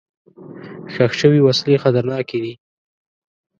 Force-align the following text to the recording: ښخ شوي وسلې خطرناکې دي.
ښخ 0.93 1.11
شوي 1.21 1.39
وسلې 1.47 1.81
خطرناکې 1.83 2.37
دي. 2.43 2.53